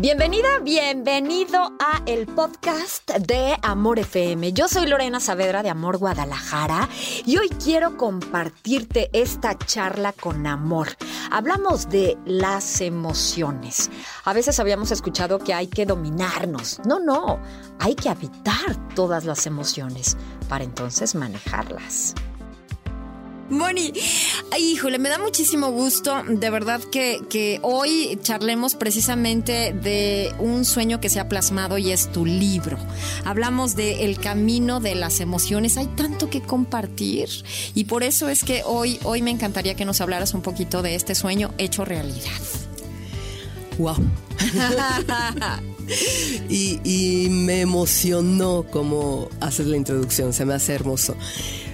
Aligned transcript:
Bienvenida, 0.00 0.60
bienvenido 0.60 1.58
a 1.78 2.00
el 2.06 2.26
podcast 2.26 3.10
de 3.10 3.58
Amor 3.60 3.98
FM. 3.98 4.54
Yo 4.54 4.66
soy 4.66 4.86
Lorena 4.86 5.20
Saavedra 5.20 5.62
de 5.62 5.68
Amor 5.68 5.98
Guadalajara 5.98 6.88
y 7.26 7.36
hoy 7.36 7.50
quiero 7.62 7.98
compartirte 7.98 9.10
esta 9.12 9.58
charla 9.58 10.14
con 10.14 10.46
amor. 10.46 10.88
Hablamos 11.30 11.90
de 11.90 12.16
las 12.24 12.80
emociones. 12.80 13.90
A 14.24 14.32
veces 14.32 14.58
habíamos 14.58 14.90
escuchado 14.90 15.38
que 15.38 15.52
hay 15.52 15.66
que 15.66 15.84
dominarnos. 15.84 16.80
No, 16.86 16.98
no, 16.98 17.38
hay 17.78 17.94
que 17.94 18.08
habitar 18.08 18.94
todas 18.94 19.26
las 19.26 19.46
emociones 19.46 20.16
para 20.48 20.64
entonces 20.64 21.14
manejarlas. 21.14 22.14
Moni, 23.50 23.92
híjole, 24.58 24.98
me 24.98 25.08
da 25.08 25.18
muchísimo 25.18 25.70
gusto, 25.70 26.22
de 26.26 26.50
verdad 26.50 26.80
que, 26.80 27.20
que, 27.28 27.58
hoy 27.62 28.18
charlemos 28.22 28.76
precisamente 28.76 29.72
de 29.72 30.32
un 30.38 30.64
sueño 30.64 31.00
que 31.00 31.08
se 31.08 31.18
ha 31.18 31.28
plasmado 31.28 31.76
y 31.76 31.90
es 31.90 32.12
tu 32.12 32.24
libro. 32.24 32.78
Hablamos 33.24 33.74
de 33.74 34.04
el 34.04 34.18
camino 34.18 34.78
de 34.78 34.94
las 34.94 35.18
emociones, 35.18 35.76
hay 35.76 35.88
tanto 35.88 36.30
que 36.30 36.40
compartir 36.40 37.28
y 37.74 37.84
por 37.84 38.04
eso 38.04 38.28
es 38.28 38.44
que 38.44 38.62
hoy, 38.64 39.00
hoy 39.02 39.20
me 39.20 39.32
encantaría 39.32 39.74
que 39.74 39.84
nos 39.84 40.00
hablaras 40.00 40.32
un 40.32 40.42
poquito 40.42 40.80
de 40.82 40.94
este 40.94 41.16
sueño 41.16 41.52
hecho 41.58 41.84
realidad. 41.84 42.30
Wow. 43.78 43.96
y, 46.48 46.80
y 46.84 47.28
me 47.30 47.60
emocionó 47.60 48.64
como 48.70 49.28
haces 49.40 49.66
la 49.66 49.76
introducción, 49.76 50.32
se 50.32 50.44
me 50.44 50.54
hace 50.54 50.74
hermoso. 50.74 51.16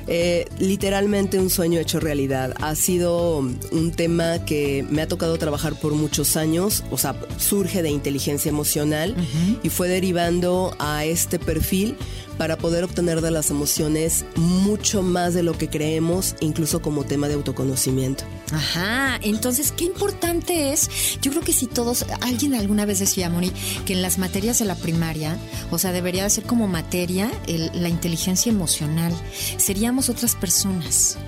Eh, 0.08 0.46
literalmente 0.60 1.38
un 1.38 1.50
sueño 1.50 1.80
hecho 1.80 1.98
realidad. 1.98 2.54
Ha 2.60 2.74
sido 2.76 3.38
un 3.38 3.92
tema 3.92 4.44
que 4.44 4.84
me 4.88 5.02
ha 5.02 5.08
tocado 5.08 5.36
trabajar 5.36 5.74
por 5.78 5.94
muchos 5.94 6.36
años, 6.36 6.84
o 6.90 6.98
sea, 6.98 7.16
surge 7.38 7.82
de 7.82 7.90
inteligencia 7.90 8.48
emocional 8.48 9.16
y 9.62 9.68
fue 9.68 9.88
derivando 9.88 10.76
a 10.78 11.04
este 11.04 11.38
perfil 11.38 11.96
para 12.38 12.56
poder 12.56 12.84
obtener 12.84 13.20
de 13.20 13.30
las 13.30 13.50
emociones 13.50 14.24
mucho 14.36 15.02
más 15.02 15.34
de 15.34 15.42
lo 15.42 15.56
que 15.56 15.68
creemos, 15.68 16.34
incluso 16.40 16.82
como 16.82 17.04
tema 17.04 17.28
de 17.28 17.34
autoconocimiento. 17.34 18.24
Ajá, 18.52 19.18
entonces 19.22 19.72
qué 19.72 19.84
importante 19.84 20.72
es, 20.72 20.88
yo 21.20 21.30
creo 21.30 21.42
que 21.42 21.52
si 21.52 21.66
todos, 21.66 22.06
alguien 22.20 22.54
alguna 22.54 22.86
vez 22.86 22.98
decía, 22.98 23.30
Moni, 23.30 23.52
que 23.84 23.94
en 23.94 24.02
las 24.02 24.18
materias 24.18 24.58
de 24.58 24.64
la 24.64 24.74
primaria, 24.74 25.36
o 25.70 25.78
sea, 25.78 25.92
debería 25.92 26.24
de 26.24 26.30
ser 26.30 26.44
como 26.44 26.68
materia 26.68 27.30
la 27.46 27.88
inteligencia 27.88 28.50
emocional, 28.50 29.12
seríamos 29.56 30.08
otras 30.08 30.34
personas. 30.34 31.18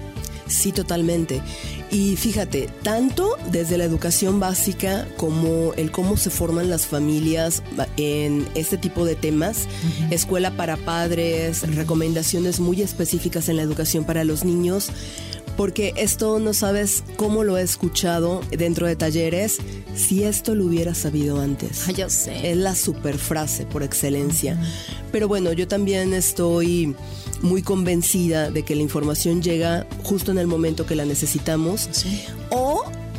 Sí, 0.49 0.73
totalmente. 0.73 1.41
Y 1.91 2.17
fíjate, 2.17 2.69
tanto 2.83 3.37
desde 3.51 3.79
la 3.79 3.85
educación 3.85 4.41
básica 4.41 5.07
como 5.17 5.73
el 5.75 5.91
cómo 5.91 6.17
se 6.17 6.31
forman 6.31 6.71
las 6.71 6.87
familias 6.87 7.63
en 7.97 8.47
este 8.55 8.79
tipo 8.79 9.05
de 9.05 9.15
temas, 9.15 9.69
escuela 10.11 10.51
para 10.51 10.77
padres, 10.77 11.63
recomendaciones 11.75 12.61
muy 12.61 12.83
específicas 12.83 13.49
en 13.49 13.57
la 13.57 13.63
educación 13.63 14.05
para 14.05 14.25
los 14.25 14.45
niños, 14.45 14.91
porque 15.59 15.93
esto 15.97 16.39
no 16.39 16.55
sabes 16.55 17.03
cómo 17.17 17.43
lo 17.43 17.59
he 17.59 17.63
escuchado 17.63 18.43
dentro 18.49 18.87
de 18.87 18.95
talleres, 18.95 19.59
si 19.97 20.23
esto 20.23 20.55
lo 20.55 20.65
hubiera 20.65 20.95
sabido 20.95 21.41
antes. 21.41 21.85
Yo 21.97 22.09
sé. 22.09 22.53
Es 22.53 22.57
la 22.57 22.77
super 22.77 23.19
frase 23.19 23.67
por 23.67 23.83
excelencia. 23.83 24.57
Pero 25.11 25.27
bueno, 25.27 25.53
yo 25.53 25.67
también 25.67 26.15
estoy 26.15 26.95
muy 27.43 27.63
convencida 27.63 28.53
de 28.53 28.63
que 28.63 28.77
la 28.77 28.83
información 28.83 29.43
llega 29.43 29.85
justo 30.05 30.31
en 30.31 30.39
el 30.39 30.47
momento 30.47 30.87
que 30.87 30.95
la 30.95 31.05
necesitamos. 31.05 31.89
¿Sí? 31.91 32.23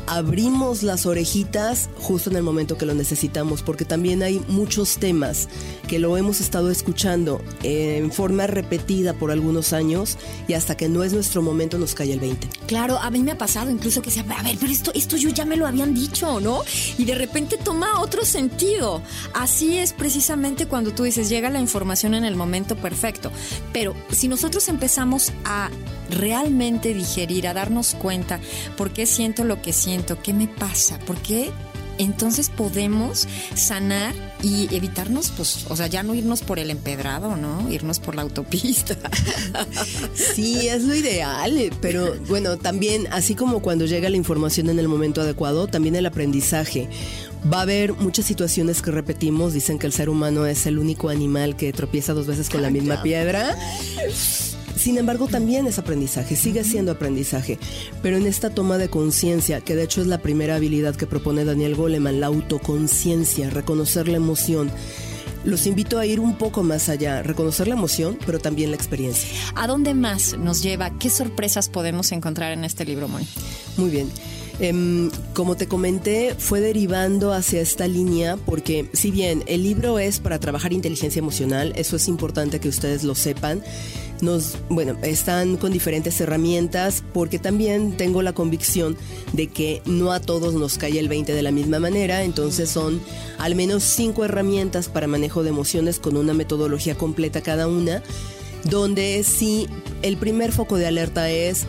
Abrimos 0.09 0.81
las 0.81 1.05
orejitas 1.05 1.87
justo 1.99 2.31
en 2.31 2.35
el 2.35 2.41
momento 2.41 2.79
que 2.79 2.87
lo 2.87 2.95
necesitamos, 2.95 3.61
porque 3.61 3.85
también 3.85 4.23
hay 4.23 4.41
muchos 4.47 4.97
temas 4.97 5.47
que 5.87 5.99
lo 5.99 6.17
hemos 6.17 6.41
estado 6.41 6.71
escuchando 6.71 7.43
en 7.61 8.11
forma 8.11 8.47
repetida 8.47 9.13
por 9.13 9.29
algunos 9.29 9.71
años 9.71 10.17
y 10.47 10.53
hasta 10.53 10.75
que 10.75 10.89
no 10.89 11.03
es 11.03 11.13
nuestro 11.13 11.43
momento 11.43 11.77
nos 11.77 11.93
cae 11.93 12.11
el 12.11 12.19
20. 12.19 12.49
Claro, 12.65 12.97
a 12.97 13.11
mí 13.11 13.21
me 13.21 13.33
ha 13.33 13.37
pasado 13.37 13.69
incluso 13.69 14.01
que 14.01 14.09
sea, 14.09 14.25
a 14.35 14.41
ver, 14.41 14.57
pero 14.59 14.71
esto, 14.71 14.91
esto 14.95 15.15
yo 15.15 15.29
ya 15.29 15.45
me 15.45 15.57
lo 15.57 15.67
habían 15.67 15.93
dicho, 15.93 16.39
¿no? 16.39 16.63
Y 16.97 17.05
de 17.05 17.13
repente 17.13 17.57
toma 17.57 18.01
otro 18.01 18.25
sentido. 18.25 19.03
Así 19.35 19.77
es 19.77 19.93
precisamente 19.93 20.65
cuando 20.65 20.91
tú 20.91 21.03
dices, 21.03 21.29
llega 21.29 21.51
la 21.51 21.59
información 21.59 22.15
en 22.15 22.25
el 22.25 22.35
momento 22.35 22.75
perfecto. 22.75 23.31
Pero 23.73 23.93
si 24.11 24.27
nosotros 24.27 24.69
empezamos 24.69 25.31
a 25.45 25.69
realmente 26.09 26.93
digerir, 26.93 27.47
a 27.47 27.53
darnos 27.53 27.95
cuenta 27.95 28.39
por 28.77 28.91
qué 28.91 29.05
siento 29.05 29.43
lo 29.43 29.61
que 29.61 29.73
siento, 29.73 30.21
qué 30.21 30.33
me 30.33 30.47
pasa, 30.47 30.99
por 30.99 31.17
qué 31.17 31.51
entonces 31.99 32.49
podemos 32.49 33.27
sanar 33.55 34.15
y 34.41 34.73
evitarnos, 34.73 35.31
pues, 35.35 35.65
o 35.67 35.75
sea, 35.75 35.87
ya 35.87 36.01
no 36.01 36.15
irnos 36.15 36.41
por 36.41 36.57
el 36.57 36.71
empedrado, 36.71 37.35
¿no? 37.35 37.69
Irnos 37.69 37.99
por 37.99 38.15
la 38.15 38.23
autopista. 38.23 38.97
Sí, 40.13 40.67
es 40.67 40.83
lo 40.83 40.95
ideal, 40.95 41.71
pero 41.81 42.15
bueno, 42.27 42.57
también, 42.57 43.07
así 43.11 43.35
como 43.35 43.61
cuando 43.61 43.85
llega 43.85 44.09
la 44.09 44.15
información 44.15 44.69
en 44.69 44.79
el 44.79 44.87
momento 44.87 45.21
adecuado, 45.21 45.67
también 45.67 45.95
el 45.95 46.05
aprendizaje. 46.05 46.87
Va 47.51 47.59
a 47.59 47.61
haber 47.63 47.93
muchas 47.93 48.25
situaciones 48.25 48.81
que 48.81 48.91
repetimos, 48.91 49.53
dicen 49.53 49.79
que 49.79 49.87
el 49.87 49.93
ser 49.93 50.09
humano 50.09 50.45
es 50.45 50.65
el 50.65 50.79
único 50.79 51.09
animal 51.09 51.57
que 51.57 51.73
tropieza 51.73 52.13
dos 52.13 52.27
veces 52.27 52.49
con 52.49 52.61
la 52.61 52.69
misma 52.69 53.01
piedra. 53.03 53.57
Sin 54.79 54.97
embargo, 54.97 55.27
también 55.27 55.67
es 55.67 55.77
aprendizaje, 55.77 56.37
sigue 56.37 56.63
siendo 56.63 56.93
aprendizaje. 56.93 57.59
Pero 58.01 58.15
en 58.15 58.25
esta 58.25 58.49
toma 58.49 58.77
de 58.77 58.87
conciencia, 58.87 59.59
que 59.59 59.75
de 59.75 59.83
hecho 59.83 59.99
es 59.99 60.07
la 60.07 60.19
primera 60.19 60.55
habilidad 60.55 60.95
que 60.95 61.05
propone 61.05 61.43
Daniel 61.43 61.75
Goleman, 61.75 62.21
la 62.21 62.27
autoconciencia, 62.27 63.49
reconocer 63.49 64.07
la 64.07 64.15
emoción. 64.15 64.71
Los 65.43 65.67
invito 65.67 65.99
a 65.99 66.05
ir 66.05 66.21
un 66.21 66.37
poco 66.37 66.63
más 66.63 66.87
allá, 66.87 67.21
reconocer 67.23 67.67
la 67.67 67.75
emoción, 67.75 68.17
pero 68.25 68.39
también 68.39 68.71
la 68.71 68.77
experiencia. 68.77 69.27
¿A 69.53 69.67
dónde 69.67 69.93
más 69.93 70.37
nos 70.37 70.63
lleva? 70.63 70.97
¿Qué 70.97 71.09
sorpresas 71.09 71.67
podemos 71.67 72.13
encontrar 72.13 72.53
en 72.53 72.63
este 72.63 72.85
libro, 72.85 73.09
Moni? 73.09 73.27
Muy 73.75 73.89
bien. 73.89 74.09
Eh, 74.61 75.09
como 75.33 75.55
te 75.55 75.67
comenté, 75.67 76.35
fue 76.37 76.59
derivando 76.59 77.31
hacia 77.31 77.61
esta 77.61 77.87
línea 77.87 78.35
porque 78.35 78.89
si 78.91 79.09
bien 79.09 79.43
el 79.47 79.63
libro 79.63 79.99
es 79.99 80.19
para 80.19 80.39
trabajar 80.39 80.73
inteligencia 80.73 81.19
emocional, 81.19 81.71
eso 81.75 81.95
es 81.95 82.09
importante 82.09 82.59
que 82.59 82.67
ustedes 82.67 83.05
lo 83.05 83.15
sepan, 83.15 83.63
nos, 84.21 84.57
bueno, 84.69 84.95
están 85.01 85.57
con 85.57 85.71
diferentes 85.71 86.19
herramientas 86.21 87.03
porque 87.13 87.39
también 87.39 87.95
tengo 87.97 88.21
la 88.21 88.33
convicción 88.33 88.97
de 89.33 89.47
que 89.47 89.81
no 89.85 90.11
a 90.11 90.19
todos 90.19 90.53
nos 90.53 90.77
cae 90.77 90.99
el 90.99 91.09
20 91.09 91.33
de 91.33 91.41
la 91.41 91.51
misma 91.51 91.79
manera, 91.79 92.23
entonces 92.23 92.69
son 92.69 93.01
al 93.37 93.55
menos 93.55 93.83
cinco 93.83 94.25
herramientas 94.25 94.89
para 94.89 95.07
manejo 95.07 95.43
de 95.43 95.49
emociones 95.49 95.99
con 95.99 96.17
una 96.17 96.33
metodología 96.33 96.95
completa 96.95 97.41
cada 97.41 97.67
una, 97.67 98.03
donde 98.65 99.23
sí 99.23 99.67
el 100.01 100.17
primer 100.17 100.51
foco 100.51 100.77
de 100.77 100.87
alerta 100.87 101.29
es 101.29 101.65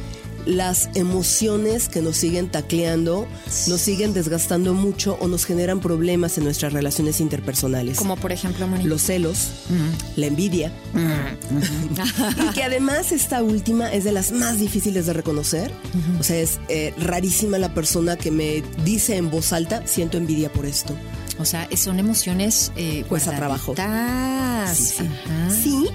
las 0.47 0.89
emociones 0.95 1.89
que 1.89 2.03
nos 2.03 2.17
siguen 2.17 2.51
tacleando, 2.51 3.27
nos 3.69 3.81
siguen 3.81 4.13
desgastando 4.13 4.75
mucho 4.75 5.17
o 5.21 5.29
nos 5.29 5.45
generan 5.45 5.81
problemas 5.81 6.39
en 6.39 6.45
nuestras 6.45 6.73
relaciones 6.73 7.21
interpersonales. 7.21 7.99
Como 7.99 8.17
por 8.17 8.33
ejemplo, 8.33 8.67
Moni. 8.67 8.85
Los 8.85 9.03
celos, 9.03 9.49
la 10.17 10.27
envidia. 10.27 10.73
y 12.49 12.55
que 12.55 12.63
además 12.63 13.13
esta 13.13 13.43
última 13.43 13.93
es 13.93 14.05
de 14.05 14.13
las 14.13 14.33
más 14.33 14.59
difíciles 14.59 15.07
de 15.07 15.13
reconocer. 15.13 15.73
O 16.19 16.23
sea, 16.23 16.39
es 16.39 16.61
eh, 16.69 16.95
rarísima 16.99 17.59
la 17.59 17.75
persona 17.75 18.17
que 18.17 18.31
me 18.31 18.63
dice 18.85 19.17
en 19.17 19.31
voz 19.31 19.53
alta, 19.53 19.87
siento 19.87 20.17
envidia 20.17 20.53
por 20.53 20.67
esto. 20.67 20.95
O 21.39 21.45
sea, 21.45 21.69
son 21.75 21.99
emociones 21.99 22.71
eh, 22.77 23.05
Pues 23.09 23.27
a 23.27 23.35
trabajo. 23.35 23.75
Sí, 24.75 24.85
sí. 24.85 25.11
Sí, 25.63 25.87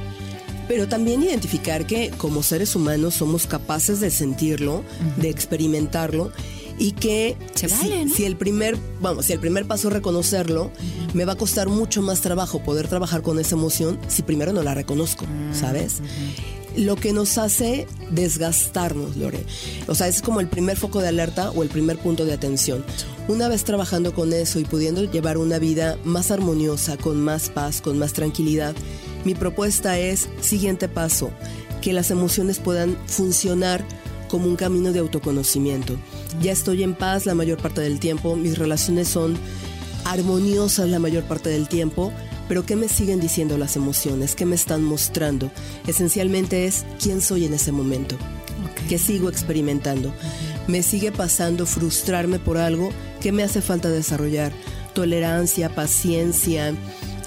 pero 0.68 0.88
también 0.88 1.24
identificar 1.24 1.86
que 1.86 2.12
como 2.18 2.44
seres 2.44 2.76
humanos 2.76 3.16
somos 3.16 3.48
capaces 3.48 4.00
de 4.00 4.12
sentirlo, 4.12 4.84
de 5.18 5.30
experimentarlo 5.30 6.32
y 6.78 6.92
que 6.92 7.38
Se 7.54 7.70
si, 7.70 7.76
vale, 7.76 8.06
¿no? 8.06 8.14
si 8.14 8.26
el 8.26 8.36
primer, 8.36 8.78
vamos, 9.02 9.26
si 9.26 9.34
el 9.34 9.40
primer 9.40 9.66
paso 9.66 9.88
es 9.88 9.94
reconocerlo, 9.94 10.72
me 11.14 11.26
va 11.26 11.34
a 11.34 11.38
costar 11.38 11.70
mucho 11.70 12.02
más 12.02 12.22
trabajo 12.22 12.64
poder 12.64 12.88
trabajar 12.88 13.22
con 13.22 13.40
esa 13.40 13.56
emoción 13.56 13.98
si 14.08 14.24
primero 14.24 14.52
no 14.52 14.64
la 14.64 14.74
reconozco, 14.74 15.26
¿sabes? 15.54 16.02
lo 16.78 16.96
que 16.96 17.14
nos 17.14 17.38
hace 17.38 17.88
desgastarnos, 18.12 19.16
Lore. 19.16 19.46
O 19.88 19.96
sea, 19.96 20.08
es 20.08 20.22
como 20.22 20.40
el 20.40 20.48
primer 20.48 20.78
foco 20.78 21.02
de 21.02 21.08
alerta 21.08 21.52
o 21.52 21.64
el 21.64 21.70
primer 21.70 21.98
punto 21.98 22.26
de 22.26 22.34
atención. 22.34 22.84
Una 23.28 23.48
vez 23.48 23.64
trabajando 23.64 24.14
con 24.14 24.34
eso 24.34 24.60
y 24.60 24.66
pudiendo 24.66 25.04
llevar 25.04 25.38
una 25.38 25.58
vida 25.58 25.98
más 26.04 26.32
armoniosa, 26.32 26.98
con 26.98 27.22
más 27.22 27.50
paz, 27.50 27.82
con 27.82 27.98
más 27.98 28.14
tranquilidad, 28.14 28.76
mi 29.26 29.36
propuesta 29.36 30.00
es, 30.00 30.30
siguiente 30.40 30.88
paso, 30.88 31.32
que 31.82 31.94
las 31.94 32.12
emociones 32.12 32.60
puedan 32.60 32.96
funcionar 33.08 33.84
como 34.30 34.48
un 34.48 34.56
camino 34.56 34.92
de 34.92 35.00
autoconocimiento. 35.00 35.98
Ya 36.42 36.52
estoy 36.52 36.84
en 36.84 36.96
paz 36.96 37.26
la 37.26 37.36
mayor 37.36 37.58
parte 37.58 37.82
del 37.82 38.00
tiempo, 38.00 38.36
mis 38.36 38.58
relaciones 38.58 39.08
son 39.08 39.38
armoniosas 40.06 40.88
la 40.88 41.00
mayor 41.00 41.24
parte 41.24 41.50
del 41.50 41.68
tiempo, 41.68 42.12
pero 42.48 42.66
¿qué 42.66 42.76
me 42.76 42.88
siguen 42.88 43.20
diciendo 43.20 43.58
las 43.58 43.76
emociones? 43.76 44.36
¿Qué 44.36 44.46
me 44.46 44.56
están 44.56 44.84
mostrando? 44.84 45.52
Esencialmente 45.88 46.66
es 46.66 46.86
quién 47.02 47.22
soy 47.22 47.46
en 47.46 47.54
ese 47.54 47.72
momento, 47.72 48.16
qué 48.88 48.98
sigo 48.98 49.30
experimentando. 49.30 50.14
Me 50.68 50.84
sigue 50.84 51.12
pasando 51.12 51.66
frustrarme 51.66 52.40
por 52.40 52.58
algo 52.58 52.90
que 53.22 53.32
me 53.32 53.44
hace 53.44 53.62
falta 53.62 53.90
desarrollar. 53.90 54.52
Tolerancia, 54.94 55.70
paciencia, 55.70 56.74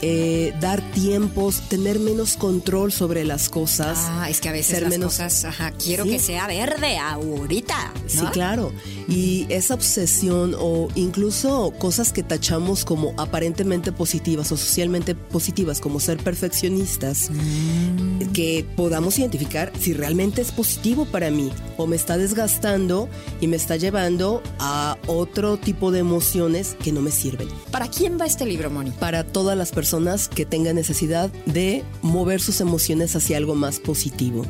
eh, 0.03 0.55
dar 0.61 0.81
tiempos, 0.93 1.62
tener 1.69 1.99
menos 1.99 2.37
control 2.37 2.93
sobre 2.93 3.25
las 3.25 3.49
cosas. 3.49 3.99
Ah, 4.03 4.29
es 4.31 4.41
que 4.41 4.49
a 4.49 4.53
veces 4.53 4.81
las 4.83 4.91
menos... 4.91 5.12
cosas, 5.15 5.45
ajá, 5.45 5.73
quiero 5.73 6.05
que 6.05 6.19
sea 6.19 6.47
verde 6.47 6.99
ahorita. 6.99 7.93
¿no? 7.95 8.09
Sí, 8.09 8.27
claro. 8.33 8.73
Y 9.09 9.47
esa 9.49 9.75
obsesión 9.75 10.55
o 10.59 10.89
incluso 10.95 11.73
cosas 11.79 12.12
que 12.12 12.23
tachamos 12.23 12.85
como 12.85 13.15
aparentemente 13.17 13.91
positivas 13.91 14.53
o 14.53 14.56
socialmente 14.56 15.15
positivas, 15.15 15.81
como 15.81 15.99
ser 16.00 16.19
perfeccionistas, 16.19 17.31
Mm. 17.31 18.33
que 18.33 18.65
podamos 18.77 19.19
identificar 19.19 19.73
si 19.79 19.95
realmente 19.95 20.43
es 20.43 20.53
positivo 20.53 21.06
para 21.06 21.31
mí 21.31 21.50
o 21.77 21.87
me 21.87 21.97
está 21.97 22.17
desgastando 22.19 23.09
y 23.41 23.47
me 23.47 23.56
está 23.56 23.77
llevando 23.77 24.43
a 24.59 24.97
otro 25.06 25.56
tipo 25.56 25.91
de 25.91 26.00
emociones 26.00 26.77
que 26.83 26.93
no 26.93 27.00
me 27.00 27.11
sirven. 27.11 27.49
¿Para 27.71 27.89
quién 27.89 28.19
va 28.21 28.27
este 28.27 28.45
libro, 28.47 28.71
Moni? 28.71 28.91
Para 28.93 29.25
todas 29.25 29.56
las 29.56 29.71
personas 29.71 29.88
que 30.35 30.44
tengan 30.44 30.76
necesidad 30.76 31.31
de 31.46 31.82
mover 32.02 32.40
sus 32.40 32.61
emociones 32.61 33.17
hacia 33.17 33.37
algo 33.37 33.55
más 33.55 33.79
positivo, 33.79 34.44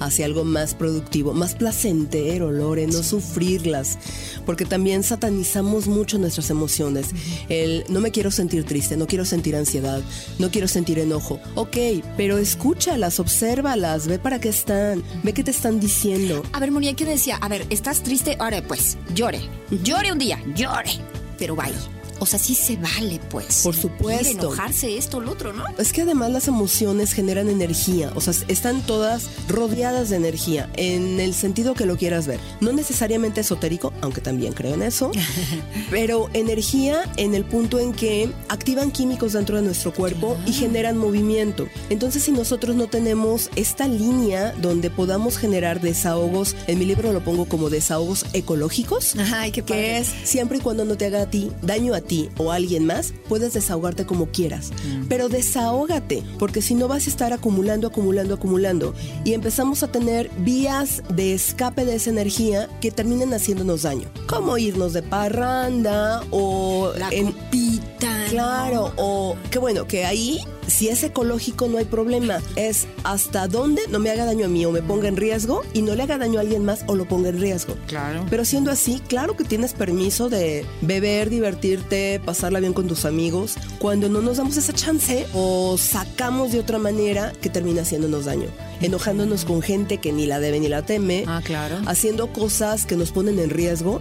hacia 0.00 0.24
algo 0.24 0.44
más 0.44 0.74
productivo, 0.74 1.34
más 1.34 1.54
placentero, 1.54 2.50
Lore, 2.50 2.86
no 2.86 3.02
sufrirlas, 3.02 3.98
porque 4.46 4.64
también 4.64 5.02
satanizamos 5.02 5.86
mucho 5.86 6.18
nuestras 6.18 6.50
emociones. 6.50 7.08
El 7.48 7.84
no 7.88 8.00
me 8.00 8.10
quiero 8.10 8.30
sentir 8.30 8.64
triste, 8.64 8.96
no 8.96 9.06
quiero 9.06 9.24
sentir 9.24 9.54
ansiedad, 9.54 10.00
no 10.38 10.50
quiero 10.50 10.66
sentir 10.66 10.98
enojo. 10.98 11.38
Ok, 11.56 11.76
pero 12.16 12.38
escúchalas, 12.38 13.20
obsérvalas, 13.20 14.06
ve 14.06 14.18
para 14.18 14.40
qué 14.40 14.48
están, 14.48 15.02
ve 15.22 15.34
qué 15.34 15.44
te 15.44 15.50
están 15.50 15.78
diciendo. 15.78 16.42
A 16.52 16.60
ver, 16.60 16.70
Moni, 16.70 16.94
¿qué 16.94 17.04
decía? 17.04 17.36
A 17.36 17.48
ver, 17.48 17.66
¿estás 17.70 18.02
triste? 18.02 18.36
Ahora 18.38 18.62
pues, 18.66 18.96
llore. 19.14 19.40
Llore 19.84 20.10
un 20.10 20.18
día, 20.18 20.42
llore. 20.54 20.90
Pero 21.38 21.54
vaya. 21.54 21.99
O 22.20 22.26
sea, 22.26 22.38
sí 22.38 22.54
se 22.54 22.76
vale, 22.76 23.18
pues. 23.30 23.62
Por 23.62 23.74
supuesto. 23.74 24.28
enojarse, 24.30 24.98
esto, 24.98 25.20
lo 25.20 25.32
otro, 25.32 25.54
¿no? 25.54 25.64
Es 25.78 25.92
que 25.92 26.02
además 26.02 26.30
las 26.30 26.48
emociones 26.48 27.14
generan 27.14 27.48
energía, 27.48 28.12
o 28.14 28.20
sea, 28.20 28.34
están 28.48 28.82
todas 28.82 29.28
rodeadas 29.48 30.10
de 30.10 30.16
energía, 30.16 30.68
en 30.76 31.18
el 31.18 31.32
sentido 31.32 31.72
que 31.74 31.86
lo 31.86 31.96
quieras 31.96 32.26
ver. 32.26 32.38
No 32.60 32.72
necesariamente 32.72 33.40
esotérico, 33.40 33.94
aunque 34.02 34.20
también 34.20 34.52
creo 34.52 34.74
en 34.74 34.82
eso, 34.82 35.10
pero 35.90 36.28
energía 36.34 37.10
en 37.16 37.34
el 37.34 37.44
punto 37.44 37.78
en 37.78 37.92
que 37.92 38.30
activan 38.48 38.90
químicos 38.90 39.32
dentro 39.32 39.56
de 39.56 39.62
nuestro 39.62 39.94
cuerpo 39.94 40.36
y 40.44 40.52
generan 40.52 40.98
movimiento. 40.98 41.68
Entonces, 41.88 42.22
si 42.24 42.32
nosotros 42.32 42.76
no 42.76 42.88
tenemos 42.88 43.48
esta 43.56 43.88
línea 43.88 44.52
donde 44.60 44.90
podamos 44.90 45.38
generar 45.38 45.80
desahogos, 45.80 46.54
en 46.66 46.78
mi 46.78 46.84
libro 46.84 47.14
lo 47.14 47.24
pongo 47.24 47.46
como 47.46 47.70
desahogos 47.70 48.26
ecológicos, 48.34 49.14
Ay, 49.32 49.52
qué 49.52 49.62
que 49.62 49.98
es 49.98 50.08
siempre 50.24 50.58
y 50.58 50.60
cuando 50.60 50.84
no 50.84 50.96
te 50.96 51.06
haga 51.06 51.22
a 51.22 51.30
ti 51.30 51.50
daño 51.62 51.94
a 51.94 52.00
ti 52.02 52.09
o 52.38 52.50
a 52.52 52.56
alguien 52.56 52.86
más, 52.86 53.14
puedes 53.28 53.52
desahogarte 53.54 54.04
como 54.06 54.26
quieras. 54.26 54.72
Pero 55.08 55.28
desahógate, 55.28 56.22
porque 56.38 56.62
si 56.62 56.74
no 56.74 56.88
vas 56.88 57.06
a 57.06 57.10
estar 57.10 57.32
acumulando, 57.32 57.86
acumulando, 57.88 58.34
acumulando. 58.34 58.94
Y 59.24 59.32
empezamos 59.34 59.82
a 59.82 59.88
tener 59.92 60.30
vías 60.38 61.02
de 61.14 61.32
escape 61.34 61.84
de 61.84 61.94
esa 61.96 62.10
energía 62.10 62.68
que 62.80 62.90
terminen 62.90 63.32
haciéndonos 63.34 63.82
daño. 63.82 64.08
Como 64.26 64.58
irnos 64.58 64.92
de 64.92 65.02
parranda 65.02 66.22
o 66.30 66.92
La 66.98 67.08
en- 67.10 67.32
copita. 67.32 68.08
Claro, 68.30 68.92
o 68.96 69.36
qué 69.50 69.58
bueno, 69.58 69.86
que 69.86 70.04
ahí, 70.04 70.40
si 70.70 70.88
es 70.88 71.02
ecológico, 71.02 71.68
no 71.68 71.78
hay 71.78 71.84
problema. 71.84 72.38
Es 72.56 72.86
hasta 73.04 73.48
dónde 73.48 73.82
no 73.88 73.98
me 73.98 74.10
haga 74.10 74.24
daño 74.24 74.46
a 74.46 74.48
mí 74.48 74.64
o 74.64 74.72
me 74.72 74.82
ponga 74.82 75.08
en 75.08 75.16
riesgo 75.16 75.62
y 75.72 75.82
no 75.82 75.94
le 75.94 76.02
haga 76.04 76.18
daño 76.18 76.38
a 76.38 76.42
alguien 76.42 76.64
más 76.64 76.84
o 76.86 76.96
lo 76.96 77.06
ponga 77.06 77.28
en 77.28 77.40
riesgo. 77.40 77.74
Claro. 77.86 78.24
Pero 78.30 78.44
siendo 78.44 78.70
así, 78.70 79.00
claro 79.08 79.36
que 79.36 79.44
tienes 79.44 79.72
permiso 79.74 80.28
de 80.28 80.64
beber, 80.80 81.28
divertirte, 81.30 82.20
pasarla 82.24 82.60
bien 82.60 82.72
con 82.72 82.86
tus 82.86 83.04
amigos, 83.04 83.54
cuando 83.78 84.08
no 84.08 84.20
nos 84.22 84.36
damos 84.38 84.56
esa 84.56 84.72
chance 84.72 85.26
o 85.34 85.76
sacamos 85.78 86.52
de 86.52 86.60
otra 86.60 86.78
manera 86.78 87.32
que 87.40 87.48
termina 87.50 87.82
haciéndonos 87.82 88.24
daño. 88.24 88.46
Enojándonos 88.80 89.44
con 89.44 89.60
gente 89.60 89.98
que 89.98 90.10
ni 90.10 90.24
la 90.26 90.40
debe 90.40 90.58
ni 90.58 90.68
la 90.68 90.82
teme, 90.82 91.24
Ah, 91.26 91.42
claro. 91.44 91.76
haciendo 91.86 92.32
cosas 92.32 92.86
que 92.86 92.96
nos 92.96 93.10
ponen 93.12 93.38
en 93.38 93.50
riesgo. 93.50 94.00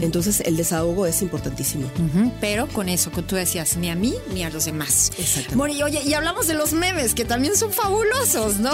Entonces 0.00 0.40
el 0.46 0.56
desahogo 0.56 1.06
es 1.06 1.22
importantísimo. 1.22 1.86
Ujú, 1.86 2.30
Pero 2.40 2.68
con 2.68 2.88
eso 2.88 3.10
que 3.10 3.22
tú 3.22 3.34
decías, 3.36 3.76
ni 3.76 3.90
a 3.90 3.94
mí 3.94 4.14
ni 4.32 4.44
a 4.44 4.50
los 4.50 4.64
demás. 4.66 5.10
Exactamente. 5.18 5.56
Moni, 5.56 5.82
oye, 5.82 6.00
y 6.04 6.14
hablamos 6.14 6.46
de 6.46 6.54
los 6.54 6.72
memes, 6.72 7.14
que 7.14 7.24
también 7.24 7.56
son 7.56 7.72
fabulosos, 7.72 8.58
¿no? 8.58 8.72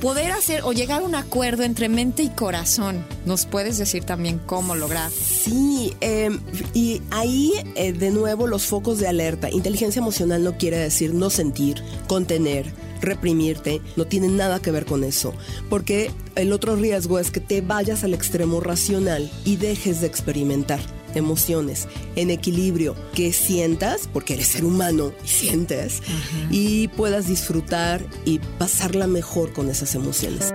Poder 0.00 0.32
hacer 0.32 0.62
o 0.64 0.72
llegar 0.72 1.00
a 1.00 1.04
un 1.04 1.14
acuerdo 1.14 1.62
entre 1.62 1.88
mente 1.88 2.22
y 2.22 2.28
corazón. 2.28 3.04
¿Nos 3.26 3.46
puedes 3.46 3.78
decir 3.78 4.04
también 4.04 4.38
cómo 4.38 4.74
lograr? 4.74 5.10
Sí, 5.10 5.94
eh, 6.00 6.30
y 6.74 7.02
ahí 7.10 7.52
eh, 7.74 7.92
de 7.92 8.10
nuevo 8.10 8.46
los 8.46 8.66
focos 8.66 8.98
de 8.98 9.08
alerta. 9.08 9.50
Inteligencia 9.50 10.00
emocional 10.00 10.42
no 10.42 10.56
quiere 10.58 10.78
decir 10.78 11.14
no 11.14 11.30
sentir, 11.30 11.82
contener, 12.06 12.72
reprimirte, 13.00 13.80
no 13.96 14.06
tiene 14.06 14.28
nada 14.28 14.60
que 14.60 14.70
ver 14.70 14.86
con 14.86 15.04
eso. 15.04 15.34
Porque 15.68 16.10
el 16.34 16.52
otro 16.52 16.76
riesgo 16.76 17.18
es 17.18 17.30
que 17.30 17.40
te 17.40 17.60
vayas 17.60 18.04
al 18.04 18.14
extremo 18.14 18.60
racional 18.60 19.30
y 19.44 19.56
dejes 19.56 20.00
de 20.00 20.06
experimentar 20.06 20.80
emociones 21.14 21.88
en 22.16 22.30
equilibrio, 22.30 22.94
que 23.14 23.32
sientas, 23.32 24.08
porque 24.12 24.34
eres 24.34 24.48
ser 24.48 24.64
humano 24.64 25.12
y 25.24 25.28
sientes, 25.28 26.02
y 26.50 26.88
puedas 26.88 27.26
disfrutar 27.26 28.04
y 28.24 28.38
pasarla 28.58 29.06
mejor 29.06 29.52
con 29.52 29.68
esas 29.68 29.94
emociones. 29.94 30.52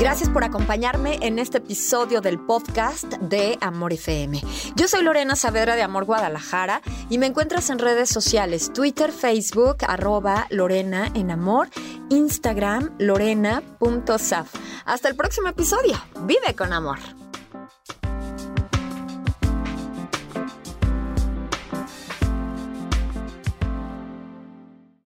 Gracias 0.00 0.30
por 0.30 0.44
acompañarme 0.44 1.18
en 1.20 1.38
este 1.38 1.58
episodio 1.58 2.22
del 2.22 2.38
podcast 2.38 3.04
de 3.04 3.58
Amor 3.60 3.92
FM. 3.92 4.40
Yo 4.74 4.88
soy 4.88 5.02
Lorena 5.02 5.36
Saavedra 5.36 5.76
de 5.76 5.82
Amor 5.82 6.06
Guadalajara 6.06 6.80
y 7.10 7.18
me 7.18 7.26
encuentras 7.26 7.68
en 7.68 7.78
redes 7.78 8.08
sociales, 8.08 8.72
Twitter, 8.72 9.12
Facebook, 9.12 9.78
arroba 9.86 10.46
Lorena 10.48 11.10
en 11.14 11.30
Amor, 11.30 11.68
Instagram, 12.08 12.94
lorena.saf. 12.98 14.54
Hasta 14.86 15.08
el 15.08 15.16
próximo 15.16 15.48
episodio. 15.48 16.02
Vive 16.22 16.54
con 16.56 16.72
amor. 16.72 17.19